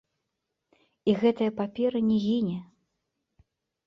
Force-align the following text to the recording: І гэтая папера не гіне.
І 1.11 1.13
гэтая 1.21 1.49
папера 1.59 2.01
не 2.07 2.17
гіне. 2.23 2.57